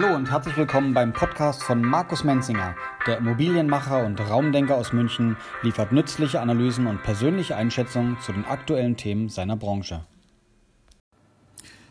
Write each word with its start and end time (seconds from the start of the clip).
Hallo 0.00 0.14
und 0.14 0.30
herzlich 0.30 0.56
willkommen 0.56 0.94
beim 0.94 1.12
Podcast 1.12 1.60
von 1.60 1.82
Markus 1.82 2.22
Menzinger. 2.22 2.76
Der 3.08 3.18
Immobilienmacher 3.18 4.06
und 4.06 4.20
Raumdenker 4.20 4.76
aus 4.76 4.92
München 4.92 5.36
liefert 5.62 5.90
nützliche 5.90 6.40
Analysen 6.40 6.86
und 6.86 7.02
persönliche 7.02 7.56
Einschätzungen 7.56 8.16
zu 8.20 8.30
den 8.30 8.44
aktuellen 8.44 8.96
Themen 8.96 9.28
seiner 9.28 9.56
Branche. 9.56 10.04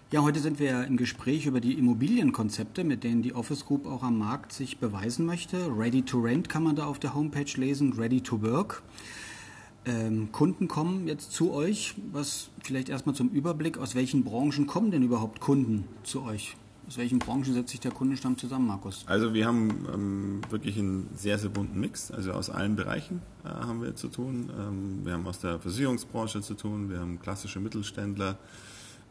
Ja, 0.09 0.21
heute 0.21 0.39
sind 0.39 0.57
wir 0.57 0.85
im 0.85 0.95
Gespräch 0.95 1.47
über 1.47 1.59
die 1.59 1.73
Immobilienkonzepte, 1.73 2.85
mit 2.85 3.03
denen 3.03 3.23
die 3.23 3.35
Office 3.35 3.65
Group 3.65 3.85
auch 3.85 4.03
am 4.03 4.17
Markt 4.17 4.53
sich 4.53 4.77
beweisen 4.77 5.25
möchte. 5.25 5.67
Ready 5.77 6.03
to 6.03 6.21
Rent 6.21 6.47
kann 6.47 6.63
man 6.63 6.77
da 6.77 6.85
auf 6.85 6.99
der 6.99 7.13
Homepage 7.13 7.51
lesen, 7.59 7.91
Ready 7.91 8.21
to 8.21 8.41
Work. 8.41 8.83
Ähm, 9.85 10.31
Kunden 10.31 10.69
kommen 10.69 11.09
jetzt 11.09 11.33
zu 11.33 11.51
euch. 11.51 11.95
Was 12.13 12.51
vielleicht 12.63 12.87
erstmal 12.87 13.15
zum 13.15 13.27
Überblick, 13.31 13.77
aus 13.77 13.95
welchen 13.95 14.23
Branchen 14.23 14.65
kommen 14.65 14.91
denn 14.91 15.03
überhaupt 15.03 15.41
Kunden 15.41 15.83
zu 16.03 16.23
euch? 16.23 16.55
Aus 16.87 16.97
welchen 16.97 17.19
Branchen 17.19 17.53
setzt 17.53 17.71
sich 17.71 17.81
der 17.81 17.91
Kundenstamm 17.91 18.37
zusammen, 18.37 18.67
Markus? 18.67 19.03
Also 19.07 19.33
wir 19.33 19.45
haben 19.45 19.85
ähm, 19.93 20.41
wirklich 20.49 20.77
einen 20.77 21.09
sehr, 21.15 21.37
sehr 21.37 21.49
bunten 21.49 21.79
Mix. 21.81 22.11
Also 22.11 22.31
aus 22.31 22.49
allen 22.49 22.77
Bereichen 22.77 23.21
äh, 23.43 23.49
haben 23.49 23.81
wir 23.81 23.95
zu 23.95 24.07
tun. 24.07 24.49
Ähm, 24.57 25.05
wir 25.05 25.13
haben 25.13 25.27
aus 25.27 25.39
der 25.39 25.59
Versicherungsbranche 25.59 26.41
zu 26.41 26.53
tun, 26.53 26.89
wir 26.89 26.99
haben 26.99 27.19
klassische 27.19 27.59
Mittelständler. 27.59 28.37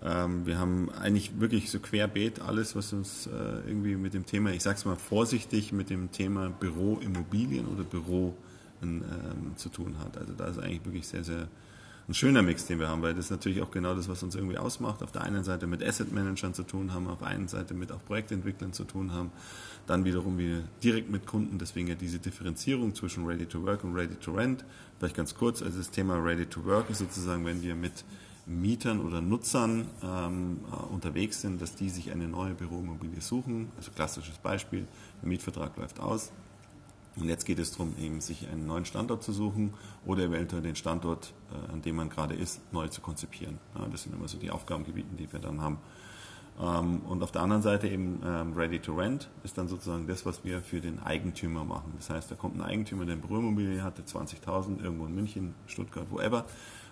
Ähm, 0.03 0.47
wir 0.47 0.59
haben 0.59 0.91
eigentlich 0.91 1.39
wirklich 1.39 1.71
so 1.71 1.79
querbeet 1.79 2.41
alles, 2.41 2.75
was 2.77 2.95
uns 2.95 3.27
äh, 3.27 3.69
irgendwie 3.69 3.97
mit 3.97 4.15
dem 4.15 4.25
Thema, 4.25 4.53
ich 4.53 4.63
sage 4.63 4.79
es 4.79 4.87
mal 4.87 4.97
vorsichtig, 4.97 5.73
mit 5.73 5.91
dem 5.91 6.11
Thema 6.13 6.49
Büroimmobilien 6.49 7.67
oder 7.67 7.85
Büro 7.85 8.35
ähm, 8.83 9.03
zu 9.57 9.69
tun 9.69 9.97
hat. 9.99 10.17
Also 10.17 10.33
da 10.33 10.47
ist 10.47 10.59
eigentlich 10.59 10.85
wirklich 10.87 11.07
sehr, 11.07 11.25
sehr 11.25 11.49
ein 12.09 12.15
schöner 12.15 12.43
Mix, 12.43 12.67
den 12.67 12.79
wir 12.79 12.89
haben, 12.89 13.03
weil 13.03 13.15
das 13.15 13.27
ist 13.27 13.31
natürlich 13.31 13.63
auch 13.63 13.71
genau 13.71 13.95
das, 13.95 14.09
was 14.09 14.23
uns 14.23 14.37
irgendwie 14.37 14.59
ausmacht. 14.59 15.03
Auf 15.03 15.11
der 15.11 15.23
einen 15.23 15.43
Seite 15.43 15.67
mit 15.67 15.83
Asset 15.83 16.13
Managern 16.13 16.55
zu 16.55 16.63
tun 16.63 16.95
haben, 16.95 17.09
auf 17.09 17.19
der 17.19 17.29
einen 17.29 17.49
Seite 17.49 17.75
mit 17.75 17.91
auch 17.91 18.05
Projektentwicklern 18.05 18.73
zu 18.73 18.85
tun 18.85 19.13
haben, 19.13 19.33
dann 19.89 20.05
wiederum 20.05 20.39
wieder 20.39 20.61
direkt 20.85 21.11
mit 21.11 21.27
Kunden, 21.27 21.59
deswegen 21.59 21.89
ja 21.89 21.97
diese 21.97 22.21
Differenzierung 22.21 22.95
zwischen 22.95 23.27
Ready 23.27 23.47
to 23.47 23.63
Work 23.65 23.83
und 23.83 23.95
Ready 23.95 24.15
to 24.15 24.33
Rent. 24.33 24.65
Vielleicht 24.99 25.17
ganz 25.17 25.35
kurz, 25.35 25.63
also 25.63 25.79
das 25.79 25.91
Thema 25.91 26.17
Ready 26.17 26.47
to 26.47 26.65
Work 26.65 26.91
ist 26.91 26.99
sozusagen, 26.99 27.45
wenn 27.45 27.63
wir 27.63 27.75
mit 27.75 28.05
Mietern 28.47 29.01
oder 29.01 29.21
Nutzern 29.21 29.89
ähm, 30.05 30.61
unterwegs 30.93 31.41
sind, 31.41 31.61
dass 31.61 31.75
die 31.75 31.91
sich 31.91 32.13
eine 32.13 32.29
neue 32.29 32.55
Büroimmobilie 32.55 33.21
suchen. 33.21 33.73
Also 33.77 33.91
klassisches 33.91 34.39
Beispiel, 34.39 34.87
der 35.21 35.29
Mietvertrag 35.29 35.77
läuft 35.77 35.99
aus, 35.99 36.31
und 37.17 37.29
jetzt 37.29 37.45
geht 37.45 37.59
es 37.59 37.73
darum, 37.73 37.95
eben 37.99 38.21
sich 38.21 38.49
einen 38.49 38.67
neuen 38.67 38.85
Standort 38.85 39.23
zu 39.23 39.33
suchen 39.33 39.73
oder 40.05 40.25
eventuell 40.25 40.63
den 40.63 40.77
Standort, 40.77 41.33
äh, 41.51 41.73
an 41.73 41.83
dem 41.83 41.97
man 41.97 42.11
gerade 42.11 42.35
ist, 42.35 42.61
neu 42.73 42.89
zu 42.89 43.01
konzipieren. 43.01 43.59
das 43.91 44.03
sind 44.03 44.15
immer 44.15 44.29
so 44.29 44.39
die 44.39 44.51
Aufgabengebiete, 44.51 45.15
die 45.17 45.33
wir 45.33 45.41
dann 45.41 45.61
haben. 45.61 45.79
Ähm, 46.61 47.01
und 47.09 47.23
auf 47.23 47.33
der 47.33 47.43
anderen 47.43 47.63
Seite 47.63 47.89
eben 47.89 48.21
ähm, 48.25 48.55
Ready 48.55 48.79
to 48.81 48.95
Rent 48.95 49.29
ist 49.45 49.59
dann 49.59 49.69
sozusagen 49.69 50.07
das, 50.07 50.25
was 50.25 50.45
wir 50.45 50.63
für 50.63 50.81
den 50.81 51.01
Eigentümer 51.01 51.65
machen. 51.65 51.93
Das 51.97 52.09
heißt, 52.11 52.31
da 52.31 52.35
kommt 52.35 52.57
ein 52.57 52.63
Eigentümer, 52.63 53.05
der 53.05 53.15
eine 53.15 53.23
Büroimmobilie 53.23 53.83
hatte, 53.83 54.03
20.000, 54.03 54.83
irgendwo 54.83 55.07
in 55.07 55.15
München, 55.15 55.55
Stuttgart, 55.67 56.11
whoever. 56.11 56.47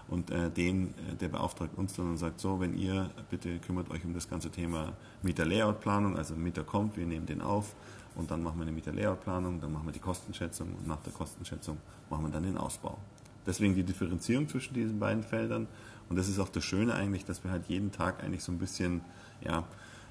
Und 0.07 0.31
äh, 0.31 0.51
den, 0.51 0.89
äh, 0.89 1.17
der 1.19 1.29
beauftragt 1.29 1.79
uns 1.79 1.95
dann 1.95 2.11
und 2.11 2.19
sagt, 2.19 2.41
so, 2.41 2.61
wenn 2.61 2.77
ihr 2.77 3.11
bitte 3.31 3.59
kümmert 3.59 3.91
euch 3.91 4.05
um 4.05 4.13
das 4.13 4.29
ganze 4.29 4.51
Thema 4.51 4.93
Mieter-Layout-Planung, 5.23 6.19
also 6.19 6.35
Mieter 6.35 6.63
kommt, 6.65 6.99
wir 6.99 7.07
nehmen 7.07 7.25
den 7.25 7.41
auf, 7.41 7.75
und 8.17 8.31
dann 8.31 8.43
machen 8.43 8.59
wir 8.59 8.63
eine 8.63 8.73
Mieter-Layout-Planung, 8.73 9.61
dann 9.61 9.73
machen 9.73 9.87
wir 9.87 9.93
die 9.93 10.01
Kostenschätzung 10.01 10.75
und 10.75 10.87
nach 10.87 11.01
der 11.03 11.13
Kostenschätzung 11.13 11.79
machen 12.11 12.25
wir 12.25 12.31
dann 12.31 12.43
den 12.43 12.57
Ausbau. 12.57 12.99
Deswegen 13.47 13.75
die 13.75 13.83
Differenzierung 13.83 14.49
zwischen 14.49 14.75
diesen 14.75 14.99
beiden 14.99 15.23
Feldern 15.23 15.67
und 16.09 16.17
das 16.17 16.29
ist 16.29 16.39
auch 16.39 16.49
das 16.49 16.65
Schöne 16.65 16.95
eigentlich, 16.95 17.25
dass 17.25 17.45
wir 17.45 17.51
halt 17.51 17.67
jeden 17.69 17.93
Tag 17.93 18.23
eigentlich 18.23 18.43
so 18.43 18.53
ein 18.53 18.59
bisschen 18.59 19.01
ja, 19.43 19.65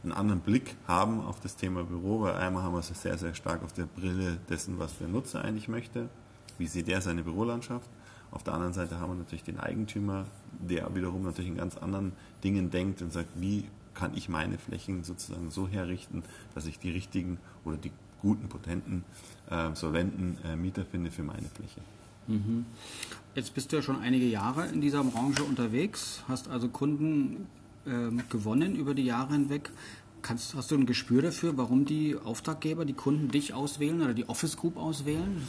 einen 0.03 0.11
anderen 0.11 0.41
Blick 0.41 0.75
haben 0.87 1.21
auf 1.21 1.39
das 1.39 1.55
Thema 1.55 1.83
Büro, 1.83 2.21
weil 2.21 2.35
einmal 2.35 2.63
haben 2.63 2.73
wir 2.73 2.79
es 2.79 2.89
sehr, 3.01 3.17
sehr 3.17 3.33
stark 3.33 3.63
auf 3.63 3.73
der 3.73 3.85
Brille 3.85 4.37
dessen, 4.49 4.79
was 4.79 4.97
der 4.97 5.07
Nutzer 5.07 5.43
eigentlich 5.43 5.67
möchte, 5.67 6.09
wie 6.57 6.67
sieht 6.67 6.87
der 6.87 7.01
seine 7.01 7.23
Bürolandschaft. 7.23 7.89
Auf 8.31 8.43
der 8.43 8.53
anderen 8.53 8.73
Seite 8.73 8.99
haben 8.99 9.11
wir 9.11 9.15
natürlich 9.15 9.43
den 9.43 9.59
Eigentümer, 9.59 10.25
der 10.59 10.93
wiederum 10.95 11.23
natürlich 11.23 11.49
in 11.51 11.57
ganz 11.57 11.77
anderen 11.77 12.13
Dingen 12.43 12.71
denkt 12.71 13.01
und 13.01 13.13
sagt, 13.13 13.29
wie 13.35 13.65
kann 13.93 14.15
ich 14.15 14.29
meine 14.29 14.57
Flächen 14.57 15.03
sozusagen 15.03 15.51
so 15.51 15.67
herrichten, 15.67 16.23
dass 16.55 16.65
ich 16.65 16.79
die 16.79 16.91
richtigen 16.91 17.37
oder 17.65 17.77
die 17.77 17.91
guten, 18.21 18.47
potenten, 18.47 19.03
äh, 19.49 19.73
solventen 19.75 20.37
äh, 20.45 20.55
Mieter 20.55 20.85
finde 20.85 21.11
für 21.11 21.23
meine 21.23 21.47
Fläche. 21.49 21.81
Mhm. 22.27 22.65
Jetzt 23.35 23.53
bist 23.53 23.71
du 23.71 23.75
ja 23.75 23.81
schon 23.81 23.99
einige 23.99 24.25
Jahre 24.25 24.67
in 24.67 24.79
dieser 24.79 25.03
Branche 25.03 25.43
unterwegs, 25.43 26.23
hast 26.27 26.47
also 26.47 26.69
Kunden 26.69 27.47
äh, 27.85 28.11
gewonnen 28.29 28.75
über 28.75 28.93
die 28.93 29.03
Jahre 29.03 29.33
hinweg. 29.33 29.71
Kannst, 30.23 30.55
hast 30.55 30.71
du 30.71 30.75
ein 30.75 30.85
Gespür 30.85 31.21
dafür, 31.21 31.57
warum 31.57 31.85
die 31.85 32.15
Auftraggeber, 32.15 32.85
die 32.85 32.93
Kunden 32.93 33.29
dich 33.29 33.53
auswählen 33.53 34.01
oder 34.01 34.13
die 34.13 34.27
Office 34.27 34.57
Group 34.57 34.77
auswählen? 34.77 35.43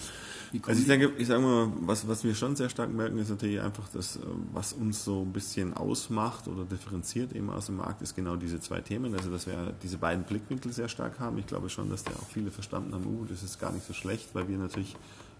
Also 0.62 0.80
ich 0.80 0.86
denke, 0.86 1.12
ich 1.16 1.26
sage 1.26 1.42
mal, 1.42 1.72
was, 1.80 2.06
was 2.06 2.22
wir 2.22 2.34
schon 2.34 2.54
sehr 2.54 2.68
stark 2.68 2.92
merken, 2.92 3.18
ist 3.18 3.30
natürlich 3.30 3.60
einfach, 3.60 3.88
dass 3.88 4.16
äh, 4.16 4.20
was 4.52 4.72
uns 4.72 5.04
so 5.04 5.22
ein 5.22 5.32
bisschen 5.32 5.74
ausmacht 5.74 6.46
oder 6.46 6.64
differenziert 6.64 7.32
eben 7.32 7.50
aus 7.50 7.66
dem 7.66 7.76
Markt, 7.76 8.02
ist 8.02 8.14
genau 8.14 8.36
diese 8.36 8.60
zwei 8.60 8.80
Themen. 8.80 9.14
Also 9.14 9.30
dass 9.30 9.46
wir 9.46 9.74
diese 9.82 9.98
beiden 9.98 10.24
Blickwinkel 10.24 10.72
sehr 10.72 10.88
stark 10.88 11.18
haben. 11.18 11.38
Ich 11.38 11.46
glaube 11.46 11.70
schon, 11.70 11.88
dass 11.88 12.04
da 12.04 12.12
auch 12.12 12.28
viele 12.28 12.50
verstanden 12.50 12.94
haben, 12.94 13.06
uh, 13.06 13.24
das 13.24 13.42
ist 13.42 13.58
gar 13.58 13.72
nicht 13.72 13.86
so 13.86 13.94
schlecht, 13.94 14.34
weil 14.34 14.48
wir 14.48 14.58
natürlich 14.58 14.96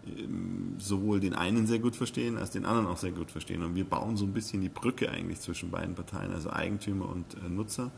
ähm, 0.07 0.75
sowohl 0.79 1.21
den 1.21 1.35
einen 1.35 1.67
sehr 1.67 1.79
gut 1.79 1.97
verstehen, 1.97 2.37
als 2.37 2.51
den 2.51 2.65
anderen 2.65 2.87
auch 2.87 2.99
sehr 2.99 3.13
gut 3.13 3.31
verstehen. 3.31 3.63
Und 3.63 3.75
wir 3.75 3.85
bauen 3.85 4.17
so 4.17 4.25
ein 4.25 4.33
bisschen 4.33 4.61
die 4.61 4.69
Brücke 4.69 5.11
eigentlich 5.11 5.41
zwischen 5.41 5.71
beiden 5.71 5.95
Parteien, 5.95 6.33
also 6.33 6.51
Eigentümer 6.51 7.09
und 7.09 7.35
äh, 7.35 7.49
Nutzer, 7.49 7.91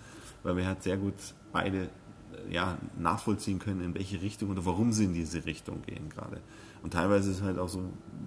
weil 0.46 0.56
wir 0.56 0.66
halt 0.66 0.82
sehr 0.82 0.96
gut 0.96 1.14
beide 1.52 1.82
äh, 1.84 2.54
ja, 2.54 2.78
nachvollziehen 2.98 3.58
können, 3.58 3.82
in 3.82 3.94
welche 3.94 4.22
Richtung 4.22 4.50
oder 4.50 4.64
warum 4.64 4.92
sie 4.92 5.04
in 5.04 5.12
diese 5.14 5.44
Richtung 5.44 5.82
gehen 5.82 6.08
gerade. 6.08 6.40
Und 6.82 6.92
teilweise 6.92 7.30
ist 7.30 7.38
es 7.38 7.42
halt 7.42 7.58
auch 7.58 7.68
so, 7.68 7.82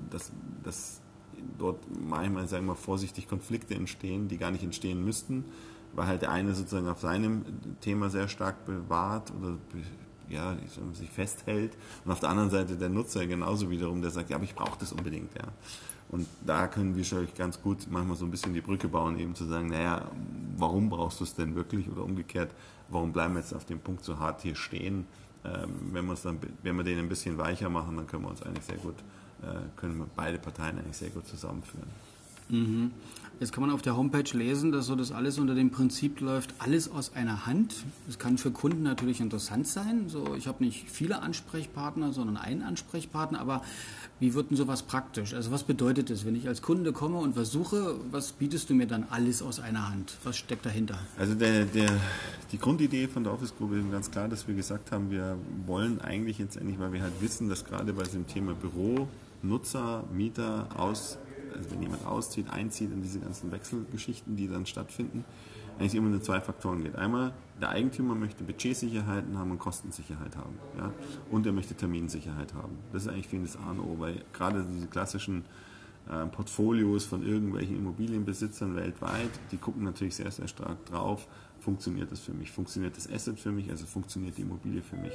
dass, 0.09 0.31
dass 0.63 1.01
dort 1.57 1.79
manchmal, 1.97 2.47
sagen 2.47 2.65
wir 2.65 2.73
mal, 2.73 2.79
vorsichtig 2.79 3.29
Konflikte 3.29 3.73
entstehen, 3.73 4.27
die 4.27 4.37
gar 4.37 4.51
nicht 4.51 4.63
entstehen 4.63 5.03
müssten, 5.03 5.45
weil 5.93 6.07
halt 6.07 6.21
der 6.21 6.31
eine 6.31 6.53
sozusagen 6.53 6.89
auf 6.89 6.99
seinem 6.99 7.45
Thema 7.79 8.09
sehr 8.09 8.27
stark 8.27 8.65
bewahrt 8.65 9.31
oder 9.39 9.57
ja, 10.27 10.57
sich 10.93 11.09
festhält 11.09 11.71
und 12.05 12.11
auf 12.11 12.19
der 12.19 12.29
anderen 12.29 12.49
Seite 12.49 12.75
der 12.75 12.89
Nutzer 12.89 13.25
genauso 13.25 13.71
wiederum, 13.71 14.01
der 14.01 14.11
sagt, 14.11 14.29
ja, 14.29 14.35
aber 14.35 14.45
ich 14.45 14.53
brauche 14.53 14.77
das 14.77 14.91
unbedingt, 14.91 15.33
ja. 15.35 15.47
Und 16.09 16.27
da 16.45 16.67
können 16.67 16.95
wir 16.95 17.03
schon 17.03 17.27
ganz 17.37 17.61
gut 17.61 17.87
manchmal 17.89 18.17
so 18.17 18.25
ein 18.25 18.31
bisschen 18.31 18.53
die 18.53 18.61
Brücke 18.61 18.87
bauen, 18.87 19.19
eben 19.19 19.35
zu 19.35 19.45
sagen, 19.45 19.69
naja, 19.69 20.09
warum 20.57 20.89
brauchst 20.89 21.19
du 21.19 21.23
es 21.23 21.35
denn 21.35 21.55
wirklich 21.55 21.89
oder 21.89 22.03
umgekehrt, 22.03 22.49
warum 22.89 23.13
bleiben 23.13 23.35
wir 23.35 23.41
jetzt 23.41 23.53
auf 23.53 23.65
dem 23.65 23.79
Punkt 23.79 24.03
so 24.03 24.17
hart 24.17 24.41
hier 24.41 24.55
stehen? 24.55 25.05
Ähm, 25.45 25.69
wenn, 25.91 26.07
dann, 26.23 26.39
wenn 26.63 26.75
wir 26.75 26.83
den 26.83 26.99
ein 26.99 27.09
bisschen 27.09 27.37
weicher 27.37 27.69
machen, 27.69 27.95
dann 27.95 28.07
können 28.07 28.23
wir 28.23 28.29
uns 28.29 28.41
eigentlich 28.41 28.65
sehr 28.65 28.77
gut, 28.77 28.95
äh, 29.43 29.77
können 29.77 29.99
wir 29.99 30.07
beide 30.15 30.39
Parteien 30.39 30.79
eigentlich 30.79 30.97
sehr 30.97 31.11
gut 31.11 31.27
zusammenführen. 31.27 31.87
Mhm. 32.49 32.91
Jetzt 33.39 33.53
kann 33.53 33.61
man 33.61 33.71
auf 33.71 33.81
der 33.81 33.95
Homepage 33.95 34.37
lesen, 34.37 34.73
dass 34.73 34.87
so 34.87 34.95
das 34.95 35.13
alles 35.13 35.39
unter 35.39 35.55
dem 35.55 35.71
Prinzip 35.71 36.19
läuft, 36.19 36.53
alles 36.59 36.91
aus 36.91 37.13
einer 37.15 37.45
Hand. 37.45 37.73
Das 38.05 38.19
kann 38.19 38.37
für 38.37 38.51
Kunden 38.51 38.83
natürlich 38.83 39.21
interessant 39.21 39.65
sein. 39.65 40.09
So, 40.09 40.35
ich 40.35 40.45
habe 40.45 40.61
nicht 40.61 40.89
viele 40.89 41.21
Ansprechpartner, 41.21 42.11
sondern 42.11 42.35
einen 42.35 42.63
Ansprechpartner, 42.63 43.39
aber 43.39 43.61
wie 44.19 44.33
wird 44.33 44.49
denn 44.49 44.57
sowas 44.57 44.81
praktisch? 44.81 45.33
Also 45.33 45.51
was 45.51 45.63
bedeutet 45.63 46.09
das, 46.09 46.25
wenn 46.25 46.35
ich 46.35 46.49
als 46.49 46.61
Kunde 46.61 46.91
komme 46.91 47.17
und 47.19 47.35
versuche, 47.35 47.95
was 48.11 48.33
bietest 48.33 48.69
du 48.69 48.73
mir 48.73 48.87
dann 48.87 49.05
alles 49.09 49.41
aus 49.41 49.61
einer 49.61 49.89
Hand? 49.89 50.17
Was 50.25 50.35
steckt 50.35 50.65
dahinter? 50.65 50.99
Also 51.17 51.33
der, 51.33 51.63
der, 51.63 51.91
die 52.51 52.57
Grundidee 52.57 53.07
von 53.07 53.23
der 53.23 53.31
Office 53.31 53.55
Group 53.57 53.71
ist 53.71 53.89
ganz 53.89 54.11
klar, 54.11 54.27
dass 54.27 54.49
wir 54.49 54.55
gesagt 54.55 54.91
haben, 54.91 55.11
wir 55.11 55.37
wollen 55.65 56.01
eigentlich 56.01 56.39
jetzt 56.39 56.57
endlich, 56.57 56.77
weil 56.77 56.91
wir 56.91 57.03
halt 57.03 57.21
wissen, 57.21 57.47
dass 57.47 57.63
gerade 57.63 57.93
bei 57.93 58.03
diesem 58.03 58.27
Thema 58.27 58.53
Büro, 58.53 59.07
Nutzer, 59.41 60.03
Mieter 60.11 60.67
aus 60.75 61.17
also 61.55 61.71
wenn 61.71 61.81
jemand 61.81 62.05
auszieht, 62.05 62.49
einzieht 62.49 62.91
in 62.91 63.01
diese 63.01 63.19
ganzen 63.19 63.51
Wechselgeschichten, 63.51 64.35
die 64.35 64.47
dann 64.47 64.65
stattfinden, 64.65 65.25
eigentlich 65.79 65.95
immer 65.95 66.09
nur 66.09 66.21
zwei 66.21 66.41
Faktoren 66.41 66.83
geht. 66.83 66.95
Einmal, 66.95 67.33
der 67.61 67.69
Eigentümer 67.69 68.13
möchte 68.13 68.43
Budgetsicherheiten 68.43 69.37
haben 69.37 69.51
und 69.51 69.59
Kostensicherheit 69.59 70.35
haben. 70.35 70.55
Ja? 70.77 70.91
Und 71.31 71.45
er 71.45 71.53
möchte 71.53 71.73
Terminsicherheit 71.73 72.53
haben. 72.53 72.77
Das 72.91 73.03
ist 73.03 73.07
eigentlich 73.07 73.27
für 73.27 73.37
ihn 73.37 73.43
das 73.43 73.55
A 73.55 73.71
und 73.71 73.79
O, 73.79 73.95
weil 73.97 74.23
gerade 74.33 74.65
diese 74.73 74.87
klassischen 74.87 75.45
äh, 76.09 76.25
Portfolios 76.25 77.05
von 77.05 77.25
irgendwelchen 77.25 77.77
Immobilienbesitzern 77.77 78.75
weltweit, 78.75 79.29
die 79.51 79.57
gucken 79.57 79.83
natürlich 79.83 80.15
sehr, 80.15 80.31
sehr 80.31 80.47
stark 80.47 80.85
drauf, 80.85 81.27
funktioniert 81.59 82.11
das 82.11 82.19
für 82.19 82.33
mich, 82.33 82.51
funktioniert 82.51 82.97
das 82.97 83.09
Asset 83.09 83.39
für 83.39 83.51
mich, 83.51 83.69
also 83.69 83.85
funktioniert 83.85 84.37
die 84.37 84.41
Immobilie 84.41 84.81
für 84.81 84.97
mich. 84.97 85.13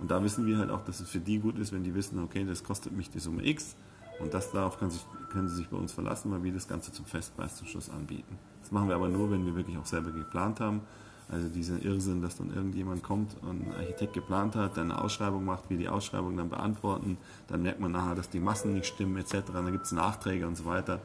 Und 0.00 0.10
da 0.10 0.22
wissen 0.22 0.46
wir 0.46 0.58
halt 0.58 0.70
auch, 0.70 0.84
dass 0.84 1.00
es 1.00 1.10
für 1.10 1.18
die 1.18 1.38
gut 1.38 1.58
ist, 1.58 1.72
wenn 1.72 1.82
die 1.82 1.94
wissen, 1.94 2.22
okay, 2.22 2.44
das 2.44 2.62
kostet 2.62 2.92
mich 2.92 3.10
die 3.10 3.18
Summe 3.18 3.44
X, 3.46 3.76
und 4.20 4.34
das 4.34 4.50
darauf 4.50 4.78
können, 4.78 4.90
sich, 4.90 5.04
können 5.30 5.48
Sie 5.48 5.56
sich 5.56 5.68
bei 5.68 5.76
uns 5.76 5.92
verlassen, 5.92 6.30
weil 6.32 6.42
wir 6.42 6.52
das 6.52 6.68
Ganze 6.68 6.92
zum 6.92 7.04
Festpreis 7.04 7.56
zum 7.56 7.66
Schluss 7.66 7.90
anbieten. 7.90 8.38
Das 8.60 8.72
machen 8.72 8.88
wir 8.88 8.96
aber 8.96 9.08
nur, 9.08 9.30
wenn 9.30 9.46
wir 9.46 9.54
wirklich 9.54 9.78
auch 9.78 9.86
selber 9.86 10.10
geplant 10.10 10.60
haben 10.60 10.82
Also 11.30 11.48
dieser 11.48 11.82
Irrsinn, 11.82 12.22
dass 12.22 12.38
dann 12.38 12.54
irgendjemand 12.54 13.02
kommt 13.02 13.36
und 13.42 13.68
ein 13.68 13.74
Architekt 13.78 14.14
geplant 14.14 14.56
hat, 14.56 14.78
dann 14.78 14.90
eine 14.90 15.02
Ausschreibung 15.02 15.44
macht, 15.44 15.68
wir 15.68 15.76
die 15.76 15.88
Ausschreibung 15.88 16.36
dann 16.38 16.48
beantworten, 16.48 17.18
dann 17.48 17.62
merkt 17.62 17.80
man 17.80 17.92
nachher, 17.92 18.14
dass 18.14 18.30
die 18.30 18.40
Massen 18.40 18.72
nicht 18.72 18.86
stimmen 18.86 19.18
etc., 19.18 19.52
dann 19.52 19.70
gibt 19.70 19.84
es 19.84 19.92
Nachträge 19.92 20.46
und 20.46 20.56
so 20.56 20.64
weiter. 20.64 21.00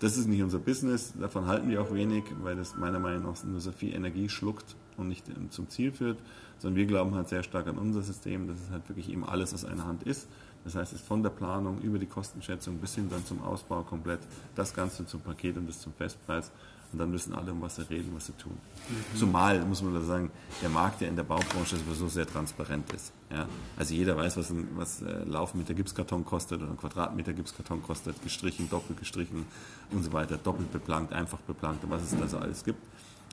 Das 0.00 0.16
ist 0.16 0.26
nicht 0.26 0.42
unser 0.42 0.58
Business, 0.58 1.12
davon 1.20 1.46
halten 1.46 1.68
wir 1.68 1.82
auch 1.82 1.92
wenig, 1.92 2.24
weil 2.42 2.56
das 2.56 2.76
meiner 2.76 2.98
Meinung 2.98 3.24
nach 3.24 3.44
nur 3.44 3.60
so 3.60 3.72
viel 3.72 3.94
Energie 3.94 4.30
schluckt 4.30 4.74
und 4.96 5.08
nicht 5.08 5.26
zum 5.50 5.68
Ziel 5.68 5.92
führt, 5.92 6.18
sondern 6.58 6.76
wir 6.76 6.86
glauben 6.86 7.14
halt 7.14 7.28
sehr 7.28 7.42
stark 7.42 7.66
an 7.66 7.76
unser 7.76 8.00
System, 8.00 8.48
dass 8.48 8.56
es 8.58 8.70
halt 8.70 8.88
wirklich 8.88 9.10
eben 9.10 9.24
alles 9.24 9.52
aus 9.52 9.66
einer 9.66 9.84
Hand 9.84 10.02
ist. 10.04 10.28
Das 10.64 10.74
heißt, 10.74 10.92
es 10.94 11.00
von 11.02 11.22
der 11.22 11.30
Planung 11.30 11.78
über 11.82 11.98
die 11.98 12.06
Kostenschätzung 12.06 12.78
bis 12.78 12.94
hin 12.94 13.08
dann 13.10 13.24
zum 13.24 13.42
Ausbau 13.42 13.82
komplett, 13.82 14.20
das 14.54 14.74
Ganze 14.74 15.06
zum 15.06 15.20
Paket 15.20 15.56
und 15.56 15.68
das 15.68 15.80
zum 15.80 15.92
Festpreis 15.92 16.50
und 16.92 16.98
dann 16.98 17.12
wissen 17.12 17.34
alle, 17.34 17.52
um 17.52 17.60
was 17.60 17.76
sie 17.76 17.88
reden, 17.88 18.12
was 18.14 18.26
sie 18.26 18.32
tun. 18.32 18.52
Mhm. 18.52 19.18
Zumal, 19.18 19.60
muss 19.64 19.82
man 19.82 19.94
da 19.94 20.00
sagen, 20.00 20.30
der 20.62 20.70
Markt 20.70 21.00
ja 21.02 21.08
in 21.08 21.16
der 21.16 21.22
Baubranche 21.22 21.76
sowieso 21.76 22.08
sehr 22.08 22.26
transparent 22.26 22.90
ist. 22.92 23.12
Ja? 23.30 23.46
Also 23.76 23.94
jeder 23.94 24.16
weiß, 24.16 24.36
was 24.38 24.50
ein 24.50 24.68
was, 24.74 25.02
äh, 25.02 25.24
Laufmeter 25.24 25.74
Gipskarton 25.74 26.24
kostet 26.24 26.62
oder 26.62 26.70
ein 26.70 26.78
Quadratmeter 26.78 27.34
Gipskarton 27.34 27.82
kostet, 27.82 28.22
gestrichen, 28.22 28.70
doppelt 28.70 28.98
gestrichen 28.98 29.44
und 29.90 30.02
so 30.02 30.12
weiter, 30.12 30.38
doppelt 30.38 30.72
beplankt, 30.72 31.12
einfach 31.12 31.38
beplankt 31.40 31.84
und 31.84 31.90
was 31.90 32.02
es 32.02 32.18
da 32.18 32.26
so 32.26 32.38
alles 32.38 32.64
gibt. 32.64 32.82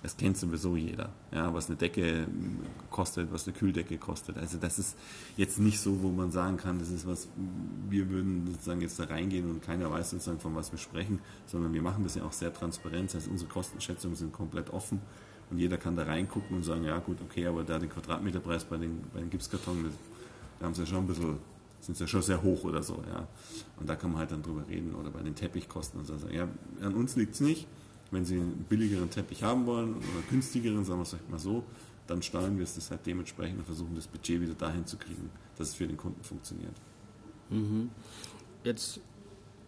Das 0.04 0.18
kennt 0.18 0.38
sowieso 0.38 0.76
jeder, 0.76 1.10
ja, 1.32 1.52
was 1.54 1.68
eine 1.68 1.78
Decke 1.78 2.28
kostet, 2.92 3.32
was 3.32 3.48
eine 3.48 3.56
Kühldecke 3.56 3.98
kostet. 3.98 4.38
Also 4.38 4.58
das 4.58 4.78
ist 4.78 4.96
jetzt 5.36 5.58
nicht 5.58 5.80
so, 5.80 6.04
wo 6.04 6.10
man 6.10 6.32
sagen 6.32 6.58
kann, 6.58 6.78
das 6.78 6.90
ist 6.90 7.08
was, 7.08 7.28
wir 7.90 8.10
würden 8.10 8.46
sozusagen 8.52 8.82
jetzt 8.82 9.00
da 9.00 9.06
reingehen 9.06 9.50
und 9.50 9.64
keiner 9.64 9.90
weiß 9.90 10.12
sozusagen, 10.12 10.40
von 10.40 10.54
was 10.54 10.72
wir 10.72 10.78
sprechen, 10.78 11.20
sondern 11.48 11.74
wir 11.74 11.82
machen 11.82 12.04
das 12.04 12.16
ja 12.16 12.24
auch 12.24 12.34
sehr 12.34 12.54
transparent. 12.54 13.10
Das 13.10 13.24
heißt, 13.24 13.32
unsere 13.32 13.50
Kostenschätzungen 13.50 14.16
sind 14.16 14.32
komplett 14.32 14.70
offen 14.70 15.02
und 15.50 15.58
jeder 15.58 15.78
kann 15.78 15.96
da 15.96 16.04
reingucken 16.04 16.58
und 16.58 16.64
sagen, 16.64 16.84
ja 16.84 17.00
gut, 17.00 17.18
okay, 17.22 17.48
aber 17.48 17.64
da 17.64 17.80
den 17.80 17.90
Quadratmeterpreis 17.90 18.66
bei 18.66 18.78
den, 18.78 19.02
bei 19.12 19.22
den 19.22 19.30
Gipskartonen, 19.32 19.92
da 20.60 20.66
haben 20.66 20.76
sie 20.76 20.82
ja 20.82 20.88
schon 20.88 21.00
ein 21.00 21.08
bisschen 21.08 21.38
sind 21.86 22.00
ja 22.00 22.08
schon 22.08 22.22
sehr 22.22 22.42
hoch 22.42 22.64
oder 22.64 22.82
so, 22.82 23.04
ja. 23.08 23.28
Und 23.80 23.88
da 23.88 23.96
kann 23.96 24.12
man 24.12 24.20
halt 24.20 24.32
dann 24.32 24.42
drüber 24.42 24.68
reden 24.68 24.96
oder 24.96 25.12
bei 25.12 25.22
den 25.22 25.36
Teppichkosten 25.36 26.00
und 26.00 26.06
so 26.06 26.18
sagen, 26.18 26.34
ja, 26.34 26.48
an 26.82 26.96
uns 26.96 27.16
liegt 27.16 27.36
es 27.36 27.42
nicht, 27.42 27.68
wenn 28.12 28.26
Sie 28.26 28.36
einen 28.36 28.66
billigeren 28.70 29.10
Teppich 29.10 29.44
haben 29.44 29.66
wollen 29.66 29.96
oder 29.96 30.22
günstigeren, 30.30 30.86
sagen 30.86 31.00
wir 31.00 31.04
es 31.04 31.16
mal 31.30 31.40
so, 31.40 31.64
dann 32.08 32.22
steuern 32.22 32.58
wir 32.58 32.64
es 32.64 32.92
halt 32.92 33.06
dementsprechend 33.06 33.60
und 33.60 33.66
versuchen 33.66 33.96
das 33.96 34.08
Budget 34.08 34.42
wieder 34.42 34.54
dahin 34.54 34.86
zu 34.86 34.98
kriegen, 34.98 35.30
dass 35.58 35.70
es 35.70 35.76
für 35.76 35.88
den 35.88 35.98
Kunden 35.98 36.24
funktioniert. 36.24 36.76
Mhm. 37.50 37.90
Jetzt 38.64 39.00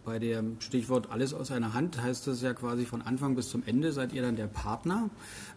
bei 0.04 0.18
dem 0.18 0.60
Stichwort 0.60 1.10
alles 1.10 1.34
aus 1.34 1.50
einer 1.50 1.74
Hand 1.74 2.00
heißt 2.00 2.26
das 2.26 2.40
ja 2.40 2.54
quasi 2.54 2.86
von 2.86 3.02
Anfang 3.02 3.36
bis 3.36 3.50
zum 3.50 3.62
Ende 3.66 3.92
seid 3.92 4.12
ihr 4.12 4.22
dann 4.22 4.36
der 4.36 4.46
Partner. 4.46 5.10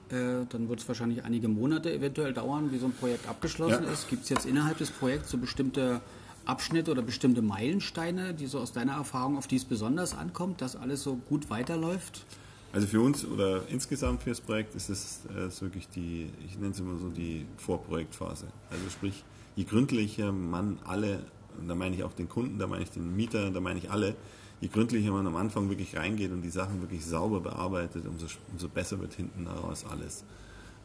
Äh, 0.10 0.46
dann 0.50 0.68
wird 0.68 0.82
es 0.82 0.88
wahrscheinlich 0.88 1.24
einige 1.24 1.48
Monate 1.48 1.94
eventuell 1.94 2.34
dauern, 2.34 2.72
wie 2.72 2.78
so 2.78 2.88
ein 2.88 2.92
Projekt 2.92 3.30
abgeschlossen 3.30 3.86
ja. 3.86 3.92
ist. 3.92 4.10
Gibt 4.10 4.24
es 4.24 4.30
jetzt 4.30 4.46
innerhalb 4.46 4.78
des 4.78 4.92
Projekts 4.92 5.32
so 5.32 5.38
bestimmte 5.38 6.02
Abschnitte 6.44 6.92
oder 6.92 7.02
bestimmte 7.02 7.42
Meilensteine, 7.42 8.34
die 8.34 8.48
so 8.48 8.60
aus 8.60 8.74
deiner 8.74 8.94
Erfahrung, 8.94 9.38
auf 9.38 9.48
die 9.48 9.56
es 9.56 9.64
besonders 9.64 10.18
ankommt, 10.18 10.60
dass 10.60 10.76
alles 10.76 11.02
so 11.02 11.16
gut 11.16 11.50
weiterläuft? 11.50 12.26
Also 12.74 12.88
für 12.88 13.02
uns 13.02 13.26
oder 13.26 13.68
insgesamt 13.68 14.24
für 14.24 14.30
das 14.30 14.40
Projekt 14.40 14.76
ist 14.76 14.90
es 14.90 15.22
äh, 15.26 15.62
wirklich 15.62 15.90
die, 15.90 16.30
ich 16.46 16.58
nenne 16.58 16.72
es 16.72 16.80
immer 16.80 16.98
so 16.98 17.10
die 17.10 17.46
Vorprojektphase. 17.58 18.48
Also 18.70 18.90
sprich, 18.90 19.24
je 19.56 19.66
gründlicher 19.66 20.32
man 20.32 20.80
alle, 20.86 21.20
und 21.60 21.68
da 21.68 21.76
meine 21.76 21.96
ich 21.96 22.04
auch 22.04 22.14
den 22.14 22.30
Kunden, 22.30 22.60
da 22.60 22.68
meine 22.68 22.84
ich 22.84 22.92
den 22.92 23.14
Mieter, 23.14 23.52
da 23.52 23.60
meine 23.60 23.80
ich 23.80 23.92
alle, 23.92 24.16
je 24.62 24.70
gründlicher 24.70 25.12
man 25.12 25.28
am 25.28 25.36
Anfang 25.36 25.68
wirklich 25.68 25.98
reingeht 25.98 26.32
und 26.32 26.44
die 26.44 26.50
Sachen 26.50 26.82
wirklich 26.82 27.06
sauber 27.06 27.42
bearbeitet, 27.42 28.06
umso, 28.08 28.28
umso 28.54 28.70
besser 28.70 29.00
wird 29.00 29.14
hinten 29.16 29.46
daraus 29.46 29.86
alles. 29.86 30.24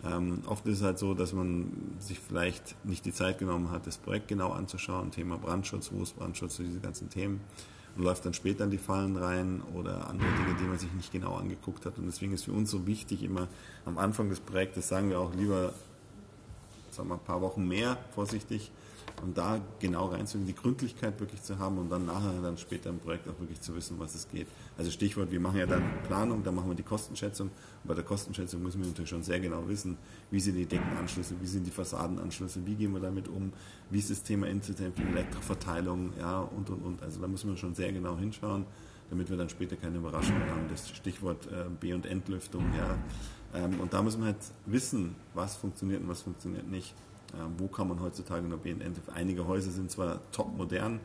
Ähm, 0.05 0.41
oft 0.47 0.67
ist 0.67 0.79
es 0.79 0.83
halt 0.83 0.99
so, 0.99 1.15
dass 1.15 1.33
man 1.33 1.71
sich 2.01 2.19
vielleicht 2.19 2.85
nicht 2.85 3.05
die 3.05 3.13
Zeit 3.13 3.39
genommen 3.39 3.71
hat, 3.71 3.87
das 3.87 3.97
Projekt 3.97 4.27
genau 4.27 4.51
anzuschauen, 4.51 5.13
Thema 5.13 5.39
Brandschutz, 5.39 5.91
wo 5.93 6.03
ist 6.03 6.17
Brandschutz, 6.17 6.57
diese 6.57 6.81
ganzen 6.81 7.11
Themen 7.11 7.41
läuft 7.97 8.27
dann 8.27 8.35
später 8.35 8.65
in 8.65 8.71
die 8.71 8.79
Fallen 8.79 9.17
rein 9.17 9.63
oder 9.75 10.09
andere 10.09 10.29
Dinge, 10.29 10.57
die 10.61 10.65
man 10.65 10.79
sich 10.79 10.93
nicht 10.93 11.13
genau 11.13 11.35
angeguckt 11.35 11.87
hat. 11.87 11.99
Und 11.99 12.07
deswegen 12.07 12.33
ist 12.33 12.45
für 12.45 12.53
uns 12.53 12.71
so 12.71 12.87
wichtig, 12.87 13.23
immer 13.23 13.49
am 13.85 13.99
Anfang 13.99 14.29
des 14.29 14.41
Projektes 14.41 14.89
sagen 14.89 15.11
wir 15.11 15.21
auch 15.21 15.35
lieber, 15.35 15.73
sagen 16.91 17.09
wir 17.09 17.15
ein 17.15 17.25
paar 17.25 17.41
Wochen 17.41 17.67
mehr 17.67 17.97
vorsichtig, 18.15 18.71
und 19.23 19.37
da 19.39 19.61
genau 19.79 20.07
reinzugehen, 20.07 20.47
die 20.47 20.55
Gründlichkeit 20.55 21.19
wirklich 21.21 21.43
zu 21.43 21.59
haben 21.59 21.79
und 21.79 21.91
dann 21.91 22.07
nachher 22.07 22.41
dann 22.43 22.59
später 22.59 22.91
im 22.91 22.99
Projekt 22.99 23.29
auch 23.29 23.39
wirklich 23.41 23.61
zu 23.61 23.75
wissen, 23.75 23.99
was 23.99 24.15
es 24.15 24.29
geht. 24.29 24.47
Also 24.77 24.91
Stichwort, 24.91 25.31
wir 25.31 25.41
machen 25.41 25.59
ja 25.59 25.67
dann 25.67 25.83
Planung, 26.07 26.43
dann 26.43 26.55
machen 26.55 26.69
wir 26.69 26.75
die 26.75 26.83
Kostenschätzung. 26.83 27.49
Und 27.49 27.89
bei 27.89 27.95
der 27.95 28.05
Kostenschätzung 28.05 28.63
müssen 28.63 28.81
wir 28.81 28.89
natürlich 28.89 29.11
schon 29.11 29.23
sehr 29.23 29.41
genau 29.41 29.67
wissen, 29.69 29.97
wie 30.31 30.41
sind 30.41 30.57
die 30.57 30.67
Deckenanschlüsse, 30.67 31.35
wie 31.41 31.47
sind 31.47 31.67
die 31.67 31.71
Fassadenanschlüsse, 31.71 32.67
wie 32.67 32.75
gehen 32.75 32.93
wir 32.93 33.01
damit 33.01 33.29
um, 33.29 33.53
wie 33.91 33.99
ist 33.99 34.11
das 34.11 34.23
Thema 34.23 34.49
Inzidenz, 34.49 34.99
Elektroverteilung, 34.99 36.13
ja, 36.19 36.41
und, 36.41 36.69
und, 36.71 36.83
und. 36.83 37.03
Also 37.03 37.21
da 37.21 37.29
müssen 37.29 37.51
wir 37.51 37.57
schon 37.57 37.75
sehr 37.75 37.93
genau 37.93 38.19
hinschauen, 38.19 38.67
damit 39.09 39.31
wir 39.31 39.37
dann 39.37 39.49
später 39.49 39.77
keine 39.77 39.97
Überraschungen 39.99 40.49
haben. 40.51 40.69
Das 40.69 40.89
Stichwort 40.91 41.47
äh, 41.47 41.65
B- 41.81 41.95
und 41.95 42.07
Entlüftung, 42.07 42.65
ja. 42.77 42.99
Ähm, 43.55 43.81
und 43.81 43.93
da 43.93 44.03
müssen 44.03 44.21
wir 44.21 44.27
halt 44.27 44.37
wissen, 44.67 45.15
was 45.33 45.57
funktioniert 45.57 46.03
und 46.03 46.09
was 46.09 46.23
funktioniert 46.23 46.69
nicht. 46.69 46.95
Ähm, 47.35 47.55
wo 47.59 47.69
kann 47.69 47.89
man 47.89 48.01
heutzutage 48.01 48.47
noch 48.47 48.59
BNN? 48.59 48.95
Einige 49.15 49.47
Häuser 49.47 49.71
sind 49.71 49.91
zwar 49.91 50.21
top 50.33 50.57
modern, 50.57 51.01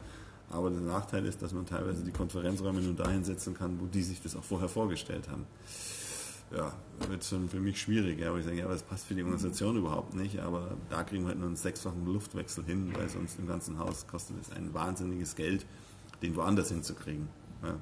aber 0.50 0.70
der 0.70 0.82
Nachteil 0.82 1.26
ist, 1.26 1.42
dass 1.42 1.54
man 1.54 1.66
teilweise 1.66 2.04
die 2.04 2.12
Konferenzräume 2.12 2.82
nur 2.82 2.94
dahin 2.94 3.24
setzen 3.24 3.54
kann, 3.54 3.80
wo 3.80 3.86
die 3.86 4.04
sich 4.04 4.22
das 4.22 4.36
auch 4.36 4.44
vorher 4.44 4.70
vorgestellt 4.70 5.30
haben. 5.30 5.46
Ja, 6.56 6.74
wird 7.08 7.24
schon 7.24 7.48
für 7.48 7.62
mich 7.62 7.80
schwierig, 7.80 8.26
aber 8.26 8.40
ich 8.40 8.46
sage, 8.46 8.58
ja, 8.58 8.68
das 8.68 8.84
passt 8.84 9.06
für 9.06 9.16
die 9.16 9.24
Organisation 9.24 9.78
überhaupt 9.78 10.14
nicht, 10.16 10.40
aber 10.40 10.76
da 10.90 11.04
kriegen 11.04 11.24
wir 11.24 11.30
halt 11.30 11.40
nur 11.40 11.48
einen 11.48 11.56
sechsfachen 11.56 12.06
Luftwechsel 12.06 12.66
hin, 12.66 12.92
weil 12.94 13.08
sonst 13.08 13.40
im 13.40 13.48
ganzen 13.48 13.80
Haus 13.80 14.06
kostet 14.06 14.36
es 14.42 14.52
ein 14.52 14.74
wahnsinniges 14.74 15.36
Geld, 15.36 15.66
den 16.22 16.36
woanders 16.36 16.70
hinzukriegen. 16.70 17.30
Ja. 17.64 17.76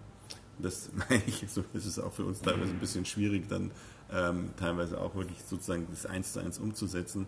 Das 0.59 0.91
so 1.47 1.63
ist 1.74 1.86
es 1.86 1.97
auch 1.97 2.13
für 2.13 2.25
uns 2.25 2.41
teilweise 2.41 2.71
ein 2.71 2.80
bisschen 2.80 3.06
schwierig, 3.06 3.47
dann 3.50 3.71
ähm, 4.12 4.50
teilweise 4.57 5.01
auch 5.01 5.15
wirklich 5.15 5.41
sozusagen 5.41 5.88
das 5.89 6.06
eins 6.06 6.33
zu 6.33 6.39
eins 6.39 6.59
umzusetzen 6.59 7.25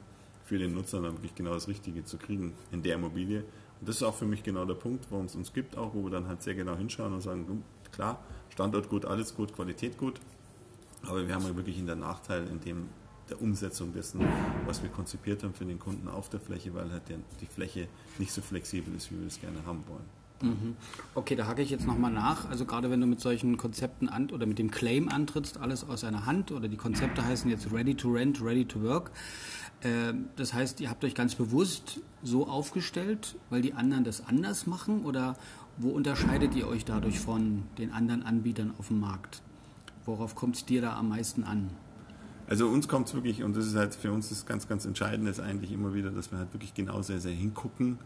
für 0.51 0.59
den 0.59 0.73
Nutzer 0.73 1.01
dann 1.01 1.13
wirklich 1.13 1.33
genau 1.33 1.53
das 1.53 1.69
Richtige 1.69 2.03
zu 2.03 2.17
kriegen 2.17 2.51
in 2.71 2.83
der 2.83 2.95
Immobilie. 2.95 3.45
Und 3.79 3.87
das 3.87 3.95
ist 3.95 4.03
auch 4.03 4.15
für 4.15 4.25
mich 4.25 4.43
genau 4.43 4.65
der 4.65 4.73
Punkt, 4.73 5.05
warum 5.09 5.27
es 5.27 5.33
uns 5.33 5.53
gibt, 5.53 5.77
auch 5.77 5.93
wo 5.93 6.03
wir 6.03 6.09
dann 6.09 6.27
halt 6.27 6.43
sehr 6.43 6.55
genau 6.55 6.75
hinschauen 6.75 7.13
und 7.13 7.21
sagen, 7.21 7.63
klar, 7.93 8.19
Standort 8.49 8.89
gut, 8.89 9.05
alles 9.05 9.33
gut, 9.33 9.55
Qualität 9.55 9.97
gut, 9.97 10.19
aber 11.03 11.25
wir 11.25 11.33
haben 11.33 11.45
ja 11.45 11.55
wirklich 11.55 11.79
in 11.79 11.85
der 11.85 11.95
Nachteil 11.95 12.45
in 12.47 12.59
dem 12.59 12.89
der 13.29 13.41
Umsetzung 13.41 13.93
dessen, 13.93 14.19
was 14.65 14.83
wir 14.83 14.89
konzipiert 14.89 15.41
haben 15.41 15.53
für 15.53 15.63
den 15.63 15.79
Kunden 15.79 16.09
auf 16.09 16.27
der 16.27 16.41
Fläche, 16.41 16.73
weil 16.73 16.91
halt 16.91 17.03
die 17.39 17.45
Fläche 17.45 17.87
nicht 18.19 18.33
so 18.33 18.41
flexibel 18.41 18.93
ist, 18.93 19.09
wie 19.09 19.21
wir 19.21 19.27
es 19.27 19.39
gerne 19.39 19.65
haben 19.65 19.85
wollen. 19.87 20.21
Mhm. 20.41 20.75
Okay, 21.15 21.35
da 21.35 21.47
hake 21.47 21.61
ich 21.61 21.69
jetzt 21.69 21.85
nochmal 21.85 22.11
nach. 22.11 22.49
Also 22.49 22.65
gerade 22.65 22.89
wenn 22.89 22.99
du 22.99 23.07
mit 23.07 23.19
solchen 23.19 23.57
Konzepten 23.57 24.09
an 24.09 24.29
oder 24.31 24.45
mit 24.45 24.59
dem 24.59 24.71
Claim 24.71 25.09
antrittst, 25.09 25.57
alles 25.57 25.87
aus 25.87 26.03
einer 26.03 26.25
Hand 26.25 26.51
oder 26.51 26.67
die 26.67 26.77
Konzepte 26.77 27.23
heißen 27.23 27.49
jetzt 27.49 27.71
Ready 27.71 27.95
to 27.95 28.11
Rent, 28.11 28.41
Ready 28.41 28.65
to 28.65 28.81
Work. 28.81 29.11
Äh, 29.81 30.13
das 30.35 30.53
heißt, 30.53 30.79
ihr 30.81 30.89
habt 30.89 31.03
euch 31.03 31.15
ganz 31.15 31.35
bewusst 31.35 31.99
so 32.23 32.47
aufgestellt, 32.47 33.35
weil 33.49 33.61
die 33.61 33.73
anderen 33.73 34.03
das 34.03 34.25
anders 34.27 34.67
machen 34.67 35.03
oder 35.05 35.35
wo 35.77 35.89
unterscheidet 35.89 36.55
ihr 36.55 36.67
euch 36.67 36.85
dadurch 36.85 37.19
von 37.19 37.63
den 37.77 37.91
anderen 37.91 38.23
Anbietern 38.23 38.73
auf 38.77 38.87
dem 38.89 38.99
Markt? 38.99 39.41
Worauf 40.05 40.35
kommt 40.35 40.55
es 40.55 40.65
dir 40.65 40.81
da 40.81 40.97
am 40.97 41.09
meisten 41.09 41.43
an? 41.43 41.69
Also 42.47 42.67
uns 42.67 42.87
kommt 42.87 43.07
es 43.07 43.13
wirklich, 43.13 43.43
und 43.43 43.55
das 43.55 43.65
ist 43.65 43.75
halt 43.75 43.95
für 43.95 44.11
uns 44.11 44.29
das 44.29 44.45
ganz, 44.45 44.67
ganz 44.67 44.85
Entscheidende, 44.85 45.31
ist 45.31 45.39
eigentlich 45.39 45.71
immer 45.71 45.93
wieder, 45.93 46.11
dass 46.11 46.31
wir 46.31 46.39
halt 46.39 46.53
wirklich 46.53 46.73
genau 46.73 47.01
sehr, 47.01 47.19
sehr 47.19 47.31
hingucken, 47.31 47.97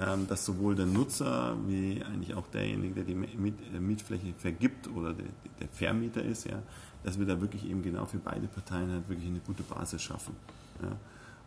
ähm, 0.00 0.28
dass 0.28 0.44
sowohl 0.44 0.76
der 0.76 0.86
Nutzer 0.86 1.56
wie 1.66 2.02
eigentlich 2.04 2.34
auch 2.34 2.46
derjenige, 2.46 3.02
der 3.02 3.04
die 3.04 3.12
äh, 3.14 3.80
Mietfläche 3.80 4.32
vergibt 4.38 4.88
oder 4.88 5.14
der, 5.14 5.26
der 5.60 5.68
Vermieter 5.68 6.22
ist, 6.22 6.46
ja, 6.46 6.62
dass 7.02 7.18
wir 7.18 7.26
da 7.26 7.40
wirklich 7.40 7.68
eben 7.68 7.82
genau 7.82 8.06
für 8.06 8.18
beide 8.18 8.46
Parteien 8.46 8.90
halt 8.92 9.08
wirklich 9.08 9.26
eine 9.26 9.40
gute 9.40 9.64
Basis 9.64 10.00
schaffen. 10.00 10.36
Ja. 10.80 10.96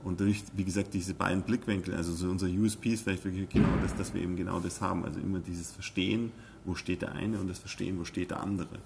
Und 0.03 0.19
durch, 0.19 0.43
wie 0.53 0.63
gesagt, 0.63 0.93
diese 0.93 1.13
beiden 1.13 1.43
Blickwinkel, 1.43 1.93
also 1.93 2.13
so 2.13 2.29
unser 2.29 2.47
USP 2.47 2.93
ist 2.93 3.03
vielleicht 3.03 3.23
wirklich 3.23 3.49
genau 3.49 3.69
das, 3.81 3.95
dass 3.95 4.13
wir 4.13 4.21
eben 4.21 4.35
genau 4.35 4.59
das 4.59 4.81
haben. 4.81 5.05
Also 5.05 5.19
immer 5.19 5.39
dieses 5.39 5.71
Verstehen, 5.71 6.31
wo 6.65 6.75
steht 6.75 7.01
der 7.01 7.13
eine 7.13 7.39
und 7.39 7.47
das 7.47 7.59
Verstehen, 7.59 7.99
wo 7.99 8.05
steht 8.05 8.31
der 8.31 8.41
andere. 8.41 8.79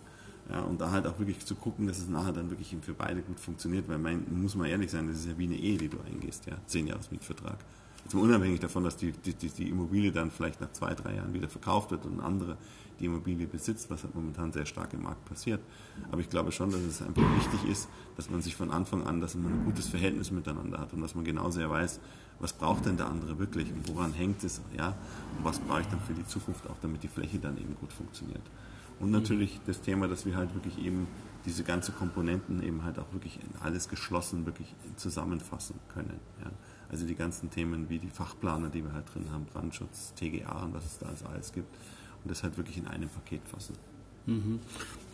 Ja, 0.50 0.62
und 0.62 0.80
da 0.80 0.92
halt 0.92 1.08
auch 1.08 1.18
wirklich 1.18 1.40
zu 1.46 1.56
gucken, 1.56 1.88
dass 1.88 1.98
es 1.98 2.08
nachher 2.08 2.34
dann 2.34 2.50
wirklich 2.50 2.76
für 2.82 2.94
beide 2.94 3.22
gut 3.22 3.40
funktioniert, 3.40 3.88
weil 3.88 3.98
mein, 3.98 4.26
muss 4.30 4.56
man 4.56 4.68
ehrlich 4.68 4.92
sein, 4.92 5.08
das 5.08 5.18
ist 5.18 5.28
ja 5.28 5.38
wie 5.38 5.46
eine 5.46 5.56
Ehe, 5.56 5.78
die 5.78 5.90
du 5.90 5.98
eingehst, 6.02 6.46
ja, 6.46 6.56
zehn 6.68 6.86
Jahres 6.88 7.10
Mietvertrag. 7.10 7.58
Jetzt 8.06 8.14
unabhängig 8.14 8.60
davon, 8.60 8.84
dass 8.84 8.98
die, 8.98 9.12
die, 9.12 9.34
die 9.34 9.70
Immobilie 9.70 10.12
dann 10.12 10.30
vielleicht 10.30 10.62
nach 10.62 10.72
zwei, 10.72 10.94
drei 10.94 11.16
Jahren 11.16 11.34
wieder 11.34 11.50
verkauft 11.50 11.90
wird 11.90 12.06
und 12.06 12.22
andere 12.22 12.56
die 13.00 13.06
Immobilie 13.06 13.48
besitzt, 13.48 13.90
was 13.90 14.04
halt 14.04 14.14
momentan 14.14 14.54
sehr 14.54 14.68
stark 14.68 14.94
im 14.94 15.02
Markt 15.02 15.26
passiert. 15.26 15.60
Aber 16.12 16.22
ich 16.22 16.30
glaube 16.30 16.52
schon, 16.52 16.70
dass 16.70 16.82
es 16.82 17.02
einfach 17.02 17.24
wichtig 17.36 17.70
ist, 17.70 17.90
dass 18.16 18.30
man 18.30 18.42
sich 18.42 18.56
von 18.56 18.70
Anfang 18.70 19.06
an, 19.08 19.20
dass 19.22 19.34
man 19.34 19.52
ein 19.52 19.66
gutes 19.66 19.88
Verhältnis 19.88 20.30
miteinander 20.30 20.80
hat 20.80 20.94
und 20.94 21.02
dass 21.02 21.16
man 21.16 21.26
genau 21.26 21.50
sehr 21.50 21.70
weiß, 21.70 22.00
was 22.40 22.54
braucht 22.54 22.86
denn 22.86 22.96
der 22.96 23.08
andere 23.08 23.40
wirklich 23.40 23.72
und 23.72 23.88
woran 23.90 24.14
hängt 24.14 24.44
es, 24.44 24.62
ja, 24.78 24.90
und 25.38 25.44
was 25.44 25.60
brauche 25.60 25.82
ich 25.82 25.88
dann 25.88 26.00
für 26.02 26.14
die 26.14 26.28
Zukunft 26.28 26.70
auch, 26.70 26.78
damit 26.82 27.02
die 27.02 27.08
Fläche 27.08 27.40
dann 27.40 27.58
eben 27.58 27.76
gut 27.76 27.92
funktioniert. 27.92 28.44
Und 29.00 29.12
natürlich 29.12 29.60
das 29.66 29.82
Thema, 29.82 30.08
dass 30.08 30.26
wir 30.26 30.36
halt 30.36 30.54
wirklich 30.54 30.78
eben 30.78 31.08
diese 31.46 31.64
ganzen 31.64 31.96
Komponenten 31.96 32.64
eben 32.64 32.84
halt 32.84 32.98
auch 33.00 33.12
wirklich 33.14 33.40
alles 33.62 33.90
geschlossen 33.90 34.46
wirklich 34.46 34.74
zusammenfassen 34.96 35.80
können. 35.94 36.20
Ja. 36.44 36.52
Also 36.90 37.06
die 37.06 37.16
ganzen 37.16 37.50
Themen 37.50 37.90
wie 37.90 38.00
die 38.00 38.10
Fachplaner, 38.10 38.70
die 38.70 38.84
wir 38.84 38.94
halt 38.94 39.14
drin 39.14 39.26
haben, 39.32 39.46
Brandschutz, 39.46 40.14
TGA 40.16 40.64
und 40.64 40.74
was 40.74 40.86
es 40.86 40.98
da 41.00 41.08
alles 41.28 41.52
gibt. 41.52 41.74
Und 42.24 42.32
das 42.32 42.44
halt 42.44 42.58
wirklich 42.58 42.78
in 42.78 42.88
einem 42.88 43.10
Paket 43.10 43.42
fassen. 43.48 43.76
Mhm. 44.26 44.60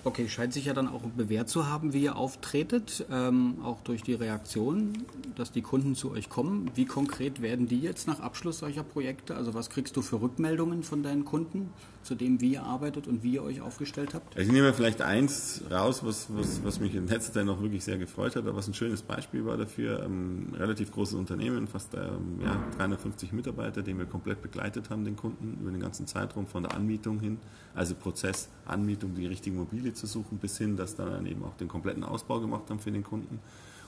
Okay, 0.03 0.27
scheint 0.27 0.51
sich 0.51 0.65
ja 0.65 0.73
dann 0.73 0.87
auch 0.87 1.01
bewährt 1.01 1.47
zu 1.47 1.67
haben, 1.67 1.93
wie 1.93 2.03
ihr 2.03 2.15
auftretet, 2.15 3.05
ähm, 3.11 3.57
auch 3.63 3.81
durch 3.83 4.01
die 4.01 4.15
Reaktion, 4.15 5.05
dass 5.35 5.51
die 5.51 5.61
Kunden 5.61 5.93
zu 5.93 6.11
euch 6.11 6.27
kommen. 6.27 6.71
Wie 6.73 6.85
konkret 6.85 7.43
werden 7.43 7.67
die 7.67 7.79
jetzt 7.79 8.07
nach 8.07 8.19
Abschluss 8.19 8.59
solcher 8.59 8.83
Projekte? 8.83 9.35
Also 9.35 9.53
was 9.53 9.69
kriegst 9.69 9.95
du 9.95 10.01
für 10.01 10.19
Rückmeldungen 10.19 10.81
von 10.81 11.03
deinen 11.03 11.23
Kunden 11.23 11.69
zu 12.01 12.15
dem, 12.15 12.41
wie 12.41 12.53
ihr 12.53 12.63
arbeitet 12.63 13.07
und 13.07 13.21
wie 13.21 13.33
ihr 13.33 13.43
euch 13.43 13.61
aufgestellt 13.61 14.15
habt? 14.15 14.35
Also 14.35 14.47
ich 14.47 14.51
nehme 14.51 14.73
vielleicht 14.73 15.03
eins 15.03 15.61
raus, 15.69 16.03
was, 16.03 16.27
was, 16.29 16.63
was 16.63 16.79
mich 16.79 16.95
in 16.95 17.07
letzter 17.07 17.33
Zeit 17.33 17.45
noch 17.45 17.61
wirklich 17.61 17.83
sehr 17.83 17.99
gefreut 17.99 18.35
hat, 18.35 18.43
aber 18.43 18.55
was 18.55 18.67
ein 18.67 18.73
schönes 18.73 19.03
Beispiel 19.03 19.45
war 19.45 19.57
dafür. 19.57 20.03
Ähm, 20.03 20.47
relativ 20.57 20.91
großes 20.91 21.13
Unternehmen, 21.13 21.67
fast 21.67 21.93
ähm, 21.93 22.39
ja, 22.43 22.57
350 22.77 23.33
Mitarbeiter, 23.33 23.83
den 23.83 23.99
wir 23.99 24.05
komplett 24.05 24.41
begleitet 24.41 24.89
haben, 24.89 25.05
den 25.05 25.15
Kunden, 25.15 25.59
über 25.61 25.69
den 25.69 25.79
ganzen 25.79 26.07
Zeitraum 26.07 26.47
von 26.47 26.63
der 26.63 26.73
Anmietung 26.73 27.19
hin, 27.19 27.37
also 27.75 27.93
Prozess, 27.93 28.49
Anmietung, 28.65 29.13
die 29.15 29.27
richtige 29.27 29.55
Immobilie 29.55 29.90
Immobilie 29.91 29.93
zu 29.93 30.07
suchen, 30.07 30.37
bis 30.37 30.57
hin, 30.57 30.75
dass 30.75 30.95
dann 30.95 31.25
eben 31.25 31.43
auch 31.43 31.55
den 31.57 31.67
kompletten 31.67 32.03
Ausbau 32.03 32.39
gemacht 32.39 32.69
haben 32.69 32.79
für 32.79 32.91
den 32.91 33.03
Kunden. 33.03 33.39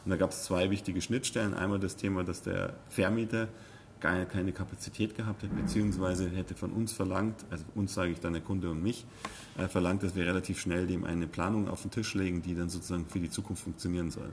Und 0.05 0.12
da 0.12 0.17
gab 0.17 0.31
es 0.31 0.43
zwei 0.43 0.69
wichtige 0.69 1.01
Schnittstellen. 1.01 1.53
Einmal 1.53 1.79
das 1.79 1.95
Thema, 1.95 2.24
dass 2.24 2.41
der 2.41 2.74
Vermieter 2.89 3.48
gar 4.00 4.25
keine 4.25 4.51
Kapazität 4.51 5.15
gehabt 5.15 5.43
hätte, 5.43 5.55
beziehungsweise 5.55 6.29
hätte 6.29 6.55
von 6.55 6.72
uns 6.72 6.91
verlangt, 6.91 7.45
also 7.50 7.63
uns 7.74 7.93
sage 7.93 8.12
ich 8.12 8.19
dann 8.19 8.33
der 8.33 8.41
Kunde 8.41 8.69
und 8.69 8.83
mich, 8.83 9.05
äh, 9.57 9.69
verlangt, 9.69 10.03
dass 10.03 10.13
wir 10.13 10.25
relativ 10.25 10.60
schnell 10.60 10.88
dem 10.88 11.05
eine 11.05 11.25
Planung 11.25 11.69
auf 11.69 11.83
den 11.83 11.91
Tisch 11.91 12.13
legen, 12.13 12.41
die 12.41 12.53
dann 12.53 12.67
sozusagen 12.67 13.05
für 13.05 13.22
die 13.22 13.29
Zukunft 13.29 13.63
funktionieren 13.63 14.12
soll. 14.12 14.29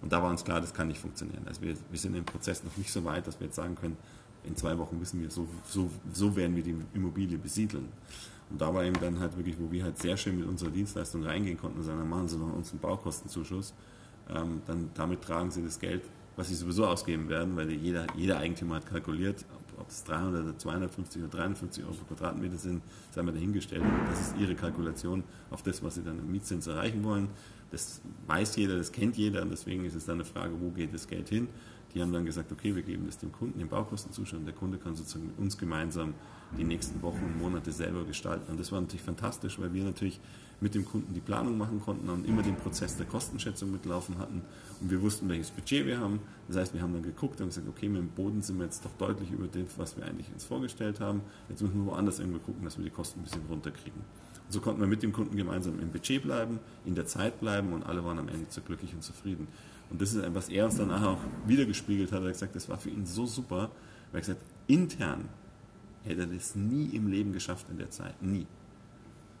Und 0.00 0.12
da 0.12 0.20
war 0.20 0.28
uns 0.28 0.42
klar, 0.42 0.60
das 0.60 0.74
kann 0.74 0.88
nicht 0.88 1.00
funktionieren. 1.00 1.44
Also 1.46 1.62
wir, 1.62 1.76
wir 1.88 1.98
sind 2.00 2.16
im 2.16 2.24
Prozess 2.24 2.64
noch 2.64 2.76
nicht 2.76 2.90
so 2.90 3.04
weit, 3.04 3.28
dass 3.28 3.38
wir 3.38 3.46
jetzt 3.46 3.54
sagen 3.54 3.76
können, 3.76 3.96
in 4.44 4.56
zwei 4.56 4.76
Wochen 4.78 5.00
wissen 5.00 5.20
wir, 5.20 5.30
so, 5.30 5.46
so, 5.64 5.90
so 6.12 6.34
werden 6.36 6.56
wir 6.56 6.62
die 6.62 6.74
Immobilie 6.94 7.38
besiedeln. 7.38 7.88
Und 8.50 8.60
da 8.60 8.72
war 8.74 8.84
eben 8.84 8.98
dann 9.00 9.18
halt 9.18 9.36
wirklich, 9.36 9.56
wo 9.58 9.70
wir 9.70 9.84
halt 9.84 9.98
sehr 9.98 10.16
schön 10.16 10.38
mit 10.38 10.46
unserer 10.46 10.70
Dienstleistung 10.70 11.24
reingehen 11.24 11.58
konnten 11.58 11.78
und 11.78 11.84
sagen, 11.84 11.98
dann 11.98 12.08
machen 12.08 12.28
Sie 12.28 12.38
doch 12.38 12.52
uns 12.52 12.70
einen 12.70 12.80
Baukostenzuschuss. 12.80 13.72
Ähm, 14.28 14.60
dann 14.66 14.90
damit 14.94 15.22
tragen 15.22 15.50
Sie 15.50 15.62
das 15.62 15.78
Geld, 15.78 16.02
was 16.36 16.48
Sie 16.48 16.54
sowieso 16.54 16.86
ausgeben 16.86 17.28
werden, 17.28 17.56
weil 17.56 17.70
jeder, 17.70 18.06
jeder 18.14 18.38
Eigentümer 18.38 18.76
hat 18.76 18.86
kalkuliert, 18.86 19.44
ob, 19.54 19.80
ob 19.80 19.88
es 19.88 20.04
300 20.04 20.44
oder 20.44 20.58
250 20.58 21.22
oder 21.22 21.30
350 21.30 21.84
Euro 21.84 21.94
pro 21.94 22.14
Quadratmeter 22.14 22.58
sind, 22.58 22.82
sei 23.10 23.22
mal 23.22 23.32
dahingestellt. 23.32 23.84
Das 24.06 24.20
ist 24.20 24.34
Ihre 24.38 24.54
Kalkulation 24.54 25.24
auf 25.50 25.62
das, 25.62 25.82
was 25.82 25.94
Sie 25.94 26.02
dann 26.02 26.18
im 26.18 26.30
Mietzins 26.30 26.66
erreichen 26.66 27.02
wollen. 27.04 27.28
Das 27.70 28.02
weiß 28.26 28.56
jeder, 28.56 28.76
das 28.76 28.92
kennt 28.92 29.16
jeder 29.16 29.40
und 29.40 29.50
deswegen 29.50 29.86
ist 29.86 29.94
es 29.94 30.04
dann 30.04 30.16
eine 30.16 30.26
Frage, 30.26 30.52
wo 30.60 30.68
geht 30.70 30.92
das 30.92 31.08
Geld 31.08 31.30
hin? 31.30 31.48
Die 31.94 32.00
haben 32.00 32.12
dann 32.12 32.24
gesagt, 32.24 32.50
okay, 32.52 32.74
wir 32.74 32.82
geben 32.82 33.04
das 33.06 33.18
dem 33.18 33.32
Kunden, 33.32 33.58
den 33.58 33.68
Baukostenzuschuss 33.68 34.38
und 34.38 34.46
der 34.46 34.54
Kunde 34.54 34.78
kann 34.78 34.96
sozusagen 34.96 35.26
mit 35.26 35.38
uns 35.38 35.58
gemeinsam 35.58 36.14
die 36.56 36.64
nächsten 36.64 37.02
Wochen 37.02 37.22
und 37.24 37.40
Monate 37.40 37.72
selber 37.72 38.04
gestalten. 38.04 38.50
Und 38.50 38.60
das 38.60 38.72
war 38.72 38.80
natürlich 38.80 39.02
fantastisch, 39.02 39.58
weil 39.58 39.72
wir 39.72 39.84
natürlich 39.84 40.20
mit 40.62 40.74
dem 40.74 40.84
Kunden 40.84 41.12
die 41.12 41.20
Planung 41.20 41.58
machen 41.58 41.80
konnten 41.80 42.08
und 42.08 42.26
immer 42.26 42.42
den 42.42 42.56
Prozess 42.56 42.96
der 42.96 43.06
Kostenschätzung 43.06 43.72
mitlaufen 43.72 44.18
hatten. 44.18 44.42
Und 44.80 44.90
wir 44.90 45.02
wussten, 45.02 45.28
welches 45.28 45.50
Budget 45.50 45.86
wir 45.86 45.98
haben. 45.98 46.20
Das 46.46 46.56
heißt, 46.56 46.74
wir 46.74 46.82
haben 46.82 46.92
dann 46.92 47.02
geguckt 47.02 47.40
und 47.40 47.48
gesagt, 47.48 47.66
okay, 47.68 47.88
mit 47.88 48.00
dem 48.00 48.08
Boden 48.08 48.42
sind 48.42 48.58
wir 48.58 48.64
jetzt 48.64 48.84
doch 48.84 48.92
deutlich 48.98 49.30
über 49.32 49.48
dem, 49.48 49.66
was 49.76 49.96
wir 49.96 50.04
eigentlich 50.04 50.28
uns 50.32 50.44
vorgestellt 50.44 51.00
haben. 51.00 51.22
Jetzt 51.48 51.62
müssen 51.62 51.84
wir 51.84 51.92
woanders 51.92 52.20
irgendwo 52.20 52.38
gucken, 52.38 52.64
dass 52.64 52.78
wir 52.78 52.84
die 52.84 52.90
Kosten 52.90 53.20
ein 53.20 53.24
bisschen 53.24 53.42
runterkriegen. 53.48 54.00
Und 54.46 54.52
so 54.52 54.60
konnten 54.60 54.80
wir 54.80 54.86
mit 54.86 55.02
dem 55.02 55.12
Kunden 55.12 55.36
gemeinsam 55.36 55.80
im 55.80 55.90
Budget 55.90 56.22
bleiben, 56.22 56.60
in 56.84 56.94
der 56.94 57.06
Zeit 57.06 57.40
bleiben 57.40 57.72
und 57.72 57.84
alle 57.84 58.04
waren 58.04 58.18
am 58.18 58.28
Ende 58.28 58.46
so 58.48 58.60
glücklich 58.60 58.94
und 58.94 59.02
zufrieden. 59.02 59.48
Und 59.92 60.00
das 60.00 60.14
ist, 60.14 60.34
was 60.34 60.48
er 60.48 60.64
uns 60.64 60.78
danach 60.78 61.02
auch 61.02 61.18
wiedergespiegelt 61.46 62.10
hat. 62.12 62.20
Er 62.20 62.28
hat 62.28 62.32
gesagt, 62.32 62.56
das 62.56 62.68
war 62.68 62.78
für 62.78 62.88
ihn 62.88 63.04
so 63.04 63.26
super, 63.26 63.70
weil 64.10 64.14
er 64.14 64.20
gesagt 64.20 64.40
intern 64.66 65.28
hätte 66.02 66.22
er 66.22 66.26
das 66.26 66.56
nie 66.56 66.86
im 66.86 67.08
Leben 67.08 67.32
geschafft 67.32 67.66
in 67.70 67.76
der 67.76 67.90
Zeit. 67.90 68.20
Nie. 68.22 68.46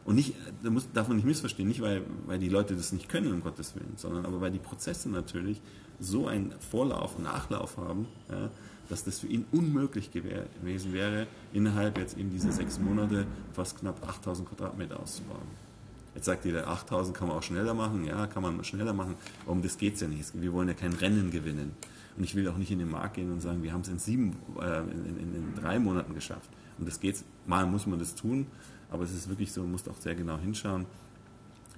Und 0.04 0.16
nicht, 0.16 0.34
da 0.62 0.70
muss, 0.70 0.92
darf 0.92 1.08
man 1.08 1.16
nicht 1.16 1.26
missverstehen, 1.26 1.68
nicht 1.68 1.80
weil, 1.80 2.02
weil 2.26 2.38
die 2.38 2.50
Leute 2.50 2.76
das 2.76 2.92
nicht 2.92 3.08
können, 3.08 3.32
um 3.32 3.40
Gottes 3.40 3.74
Willen, 3.74 3.94
sondern 3.96 4.26
aber 4.26 4.40
weil 4.40 4.50
die 4.50 4.58
Prozesse 4.58 5.08
natürlich 5.08 5.60
so 6.00 6.26
einen 6.26 6.52
Vorlauf 6.70 7.16
und 7.16 7.24
Nachlauf 7.24 7.78
haben, 7.78 8.06
ja, 8.28 8.50
dass 8.88 9.04
das 9.04 9.20
für 9.20 9.28
ihn 9.28 9.46
unmöglich 9.52 10.10
gewesen 10.10 10.92
wäre, 10.92 11.28
innerhalb 11.52 11.96
jetzt 11.96 12.18
eben 12.18 12.30
dieser 12.30 12.52
sechs 12.52 12.78
Monate 12.78 13.26
fast 13.52 13.78
knapp 13.78 14.06
8000 14.06 14.48
Quadratmeter 14.48 15.00
auszubauen. 15.00 15.71
Jetzt 16.14 16.26
sagt 16.26 16.44
jeder, 16.44 16.68
8000 16.68 17.16
kann 17.16 17.28
man 17.28 17.38
auch 17.38 17.42
schneller 17.42 17.74
machen, 17.74 18.04
ja, 18.04 18.26
kann 18.26 18.42
man 18.42 18.62
schneller 18.64 18.92
machen, 18.92 19.14
aber 19.42 19.52
um 19.52 19.62
das 19.62 19.78
geht 19.78 19.94
es 19.94 20.00
ja 20.00 20.08
nicht. 20.08 20.30
Wir 20.40 20.52
wollen 20.52 20.68
ja 20.68 20.74
kein 20.74 20.92
Rennen 20.92 21.30
gewinnen. 21.30 21.72
Und 22.16 22.24
ich 22.24 22.34
will 22.34 22.46
auch 22.48 22.58
nicht 22.58 22.70
in 22.70 22.78
den 22.78 22.90
Markt 22.90 23.14
gehen 23.14 23.32
und 23.32 23.40
sagen, 23.40 23.62
wir 23.62 23.72
haben 23.72 23.80
es 23.80 23.88
in 23.88 23.98
sieben, 23.98 24.36
äh, 24.60 24.80
in, 24.80 25.18
in, 25.18 25.34
in, 25.34 25.54
drei 25.54 25.78
Monaten 25.78 26.14
geschafft. 26.14 26.50
Und 26.78 26.86
das 26.86 27.00
geht, 27.00 27.24
mal 27.46 27.66
muss 27.66 27.86
man 27.86 27.98
das 27.98 28.14
tun, 28.14 28.46
aber 28.90 29.04
es 29.04 29.12
ist 29.12 29.28
wirklich 29.28 29.52
so, 29.52 29.62
man 29.62 29.72
muss 29.72 29.88
auch 29.88 29.96
sehr 29.96 30.14
genau 30.14 30.36
hinschauen, 30.36 30.84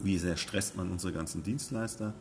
wie 0.02 0.18
sehr 0.18 0.36
stresst 0.36 0.76
man 0.76 0.90
unsere 0.90 1.12
ganzen 1.12 1.44
Dienstleister. 1.44 2.12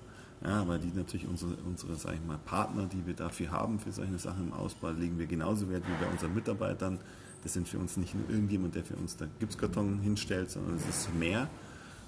Ja, 0.43 0.67
weil 0.67 0.79
die 0.79 0.91
natürlich 0.93 1.25
unsere, 1.27 1.53
unsere 1.65 1.96
sag 1.96 2.15
ich 2.15 2.25
mal, 2.25 2.38
Partner, 2.38 2.86
die 2.91 3.05
wir 3.08 3.13
dafür 3.13 3.50
haben, 3.51 3.79
für 3.79 3.93
solche 3.93 4.20
Sachen 4.20 4.48
im 4.48 4.53
Ausbau, 4.53 4.89
legen 4.91 5.17
wir 5.17 5.25
genauso 5.25 5.70
Wert 5.70 5.84
wie 5.88 6.03
bei 6.03 6.12
unseren 6.12 6.36
Mitarbeitern. 6.36 7.00
Das 7.43 7.53
sind 7.53 7.67
für 7.67 7.79
uns 7.79 7.98
nicht 7.98 8.13
nur 8.13 8.29
irgendjemand, 8.29 8.75
der 8.75 8.84
für 8.84 8.96
uns 8.96 9.15
da 9.15 9.25
Gipskarton 9.39 10.00
hinstellt, 10.00 10.51
sondern 10.51 10.75
es 10.75 10.86
ist 10.88 11.15
mehr. 11.15 11.48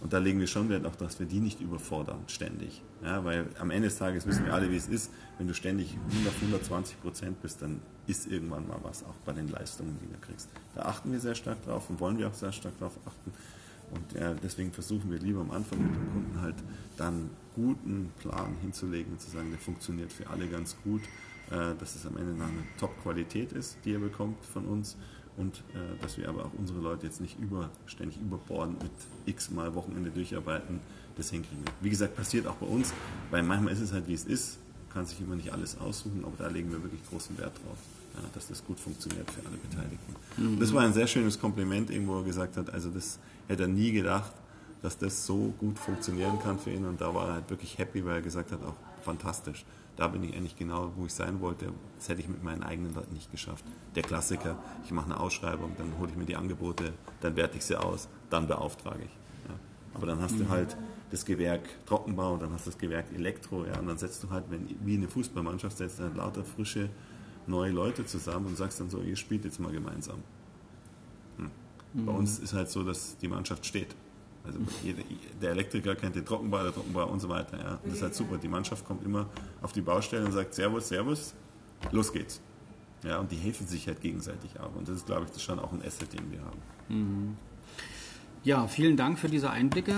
Und 0.02 0.14
da 0.14 0.18
legen 0.18 0.40
wir 0.40 0.48
schon 0.48 0.70
Wert 0.70 0.86
auch, 0.86 0.96
dass 0.96 1.20
wir 1.20 1.25
die 1.25 1.40
nicht 1.40 1.62
überfordern, 1.62 2.20
ständig. 2.28 2.82
Ja, 3.04 3.24
weil 3.24 3.48
am 3.60 3.72
Ende 3.72 3.88
des 3.88 3.98
Tages 3.98 4.25
wissen 4.28 4.46
wir 4.46 4.54
alle, 4.54 4.70
wie 4.70 4.75
es 4.75 4.88
ist. 4.88 5.12
Wenn 5.38 5.48
du 5.48 5.54
ständig 5.54 5.98
100, 6.12 6.36
120 6.36 7.02
Prozent 7.02 7.42
bist, 7.42 7.62
dann 7.62 7.80
ist 8.08 8.28
irgendwann 8.28 8.68
mal 8.68 8.80
was, 8.84 9.04
auch 9.04 9.16
bei 9.25 9.34
den 9.34 9.48
Leistungen, 9.50 9.98
die 10.02 10.12
du 10.12 10.20
kriegst. 10.20 10.50
Da 10.75 10.84
achten 10.84 11.12
wir 11.12 11.20
sehr 11.20 11.36
stark 11.36 11.64
drauf 11.66 11.90
und 11.90 12.00
wollen 12.00 12.18
wir 12.18 12.28
auch 12.28 12.34
sehr 12.34 12.52
stark 12.52 12.78
drauf 12.78 12.94
achten. 13.06 13.32
Und 13.92 14.16
äh, 14.16 14.36
deswegen 14.44 14.72
versuchen 14.72 15.12
wir 15.12 15.20
lieber 15.20 15.42
am 15.42 15.52
Anfang 15.52 15.80
mit 15.82 15.96
dem 15.96 16.12
Kunden 16.12 16.42
halt 16.42 16.56
dann 16.98 17.30
guten 17.54 18.12
Plan 18.20 18.56
hinzulegen 18.62 19.14
und 19.14 19.22
zu 19.22 19.30
sagen, 19.30 19.50
der 19.52 19.60
funktioniert 19.60 20.12
für 20.12 20.30
alle 20.30 20.48
ganz 20.48 20.75
gut, 20.84 21.02
äh, 21.52 21.75
dass 21.80 21.96
es 21.96 22.06
am 22.06 22.18
Ende 22.18 22.34
eine 22.44 22.64
Top-Qualität 22.80 23.52
ist, 23.54 23.78
die 23.86 23.94
er 23.94 24.00
bekommt 24.00 24.44
von 24.46 24.66
uns 24.66 24.98
und 25.38 25.58
äh, 25.74 26.01
dass 26.01 26.18
wir 26.18 26.30
aber 26.30 26.46
auch 26.46 26.51
unsere 26.58 26.80
Leute 26.80 27.06
jetzt 27.06 27.22
nicht 27.22 27.38
über, 27.39 27.70
ständig 27.86 28.20
überborden 28.20 28.75
mit 28.82 28.92
x 29.25 29.51
mal 29.51 29.75
Wochenende 29.75 30.12
durcharbeiten, 30.12 30.80
das 31.18 31.30
hinkriegen. 31.30 31.63
Wie 31.82 31.89
gesagt, 31.89 32.15
passiert 32.15 32.48
auch 32.48 32.56
bei 32.56 32.68
uns, 32.68 32.94
weil 33.32 33.44
manchmal 33.44 33.74
ist 33.74 33.82
es 33.82 33.92
halt 33.92 34.08
wie 34.08 34.13
es 34.13 34.25
ist, 34.25 34.58
kann 34.94 35.06
sich 35.06 35.20
immer 35.20 35.36
nicht 35.36 35.51
alles 35.51 35.77
aussuchen, 35.77 36.24
aber 36.24 36.36
da 36.38 36.48
legen 36.48 36.72
wir 36.72 36.82
wirklich 36.82 37.01
großen 37.10 37.38
Wert 37.38 37.54
drauf, 37.58 37.77
ja, 38.15 38.22
dass 38.34 38.48
das 38.48 38.63
gut 38.63 38.80
funktioniert 38.80 39.30
für 39.30 39.46
alle 39.46 39.58
Beteiligten. 39.58 40.15
Mhm. 40.38 40.60
Das 40.60 40.74
war 40.74 40.84
ein 40.84 40.94
sehr 40.94 41.08
schönes 41.08 41.39
Kompliment, 41.39 41.89
irgendwo 41.89 42.20
er 42.20 42.24
gesagt 42.24 42.56
hat, 42.56 42.70
also 42.70 42.89
das 42.89 43.20
hätte 43.48 43.63
er 43.63 43.70
nie 43.70 43.92
gedacht, 43.92 44.32
dass 44.82 44.98
das 44.98 45.25
so 45.25 45.54
gut 45.58 45.80
funktionieren 45.80 46.39
kann 46.42 46.60
für 46.60 46.72
ihn 46.72 46.86
und 46.86 47.01
da 47.01 47.13
war 47.13 47.27
er 47.27 47.34
halt 47.36 47.50
wirklich 47.50 47.77
happy, 47.77 48.06
weil 48.06 48.15
er 48.15 48.22
gesagt 48.22 48.51
hat, 48.51 48.63
auch 48.63 48.75
fantastisch 49.04 49.65
da 49.96 50.08
bin 50.08 50.24
ich 50.24 50.36
eigentlich 50.36 50.58
genau, 50.58 50.92
wo 50.96 51.06
ich 51.06 51.14
sein 51.14 51.40
wollte. 51.40 51.72
Das 51.98 52.10
hätte 52.10 52.22
ich 52.22 52.28
mit 52.28 52.44
meinen 52.44 52.64
eigenen 52.64 52.94
Leuten 52.94 53.14
nicht 53.14 53.32
geschafft. 53.32 53.64
Der 53.96 54.04
Klassiker, 54.04 54.58
ich 54.84 54.92
mache 54.92 55.06
eine 55.06 55.20
Ausschreibung, 55.20 55.72
dann 55.78 55.98
hole 56.00 56.10
ich 56.10 56.18
mir 56.18 56.25
die 56.25 56.36
Angebote, 56.36 56.94
dann 57.22 57.36
werte 57.36 57.58
ich 57.58 57.66
sie 57.66 57.80
aus, 57.80 58.10
dann 58.30 58.48
beauftrage 58.48 59.04
ich. 59.04 59.12
Ja. 59.48 59.56
Aber 59.94 60.06
dann 60.06 60.22
hast 60.22 60.36
mhm. 60.36 60.40
du 60.40 60.50
halt 60.50 60.75
das 61.12 61.25
Gewerk 61.25 61.62
Trockenbau, 61.86 62.38
dann 62.38 62.52
hast 62.52 62.66
du 62.66 62.72
das 62.72 62.80
Gewerk 62.80 63.06
Elektro, 63.14 63.66
ja, 63.66 63.80
und 63.80 63.88
dann 63.88 63.98
setzt 63.98 64.24
du 64.24 64.30
halt, 64.30 64.46
wenn, 64.50 64.68
wie 64.84 64.96
eine 64.96 65.08
Fußballmannschaft, 65.08 65.78
setzt 65.78 66.00
halt 66.00 66.16
lauter 66.16 66.44
frische, 66.44 66.90
neue 67.48 67.72
Leute 67.72 68.06
zusammen 68.06 68.48
und 68.48 68.58
sagst 68.58 68.80
dann 68.80 68.90
so, 68.90 69.02
ihr 69.02 69.16
spielt 69.16 69.46
jetzt 69.46 69.60
mal 69.60 69.72
gemeinsam. 69.72 70.24
Hm. 71.38 71.52
Mhm. 71.94 72.06
Bei 72.06 72.12
uns 72.12 72.40
ist 72.40 72.54
halt 72.54 72.70
so, 72.70 72.84
dass 72.84 73.18
die 73.18 73.28
Mannschaft 73.28 73.66
steht. 73.66 73.96
Also 74.46 74.60
der 75.42 75.52
Elektriker 75.52 75.96
kennt 75.96 76.16
den 76.16 76.25
Trockenbau, 76.25 76.64
der 76.64 76.74
Trockenbau 76.74 77.08
und 77.08 77.20
so 77.20 77.30
weiter. 77.30 77.58
Ja. 77.58 77.72
Und 77.84 77.86
das 77.86 77.96
ist 77.96 78.02
halt 78.02 78.16
super. 78.16 78.38
Die 78.38 78.48
Mannschaft 78.48 78.86
kommt 78.86 79.04
immer 79.04 79.28
auf 79.62 79.74
die 79.74 79.82
Baustelle 79.82 80.25
und 80.25 80.32
sagt 80.32 80.54
Servus, 80.54 80.88
Servus, 80.88 81.34
los 81.92 82.12
geht's. 82.12 82.42
Ja, 83.04 83.20
und 83.20 83.32
die 83.32 83.36
helfen 83.36 83.68
sich 83.68 83.88
halt 83.88 84.02
gegenseitig 84.02 84.60
auch. 84.60 84.75
Und 84.75 84.88
das 84.88 84.98
ist, 84.98 85.06
glaube 85.06 85.25
ich, 85.25 85.32
das 85.32 85.42
schon 85.42 85.60
auch 85.60 85.72
ein 85.72 85.82
Asset, 85.86 86.12
den 86.14 86.32
wir 86.32 86.40
haben. 86.40 86.60
Mhm. 86.90 87.38
Ja, 88.44 88.68
vielen 88.68 88.98
Dank 88.98 89.20
für 89.20 89.30
diese 89.30 89.50
Einblicke. 89.50 89.96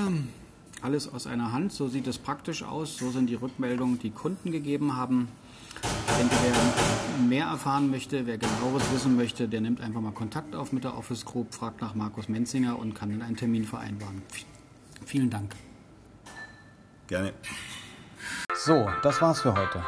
Alles 0.82 1.12
aus 1.12 1.28
einer 1.28 1.52
Hand, 1.52 1.74
so 1.74 1.88
sieht 1.88 2.08
es 2.08 2.18
praktisch 2.18 2.64
aus. 2.64 2.98
So 2.98 3.10
sind 3.12 3.28
die 3.28 3.36
Rückmeldungen, 3.36 4.00
die 4.00 4.12
Kunden 4.12 4.52
gegeben 4.52 4.96
haben. 4.96 5.30
Denke, 6.18 6.36
wer 6.42 6.54
mehr 7.28 7.46
erfahren 7.46 7.92
möchte, 7.92 8.26
wer 8.26 8.40
genaueres 8.40 8.92
wissen 8.92 9.16
möchte, 9.16 9.48
der 9.48 9.62
nimmt 9.62 9.82
einfach 9.82 10.02
mal 10.02 10.14
Kontakt 10.14 10.56
auf 10.56 10.74
mit 10.74 10.84
der 10.84 10.98
Office 10.98 11.26
Group, 11.26 11.54
fragt 11.54 11.80
nach 11.82 11.94
Markus 11.94 12.28
Menzinger 12.28 12.80
und 12.80 12.96
kann 12.96 13.12
dann 13.12 13.22
einen 13.22 13.36
Termin 13.36 13.66
vereinbaren. 13.66 14.24
Vielen 15.06 15.30
Dank. 15.30 15.54
Gerne. 17.06 17.34
So, 18.56 18.90
das 19.04 19.22
war's 19.22 19.42
für 19.42 19.54
heute. 19.54 19.84